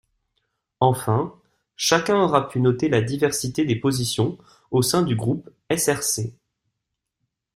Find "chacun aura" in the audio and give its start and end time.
1.75-2.47